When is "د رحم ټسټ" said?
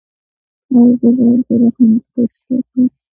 1.47-2.43